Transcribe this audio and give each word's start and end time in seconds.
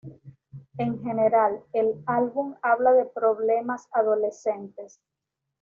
En 0.79 0.99
general, 1.03 1.61
el 1.73 2.01
álbum 2.07 2.55
habla 2.63 2.91
de 2.93 3.05
problemas 3.05 3.87
adolescentes. 3.91 4.99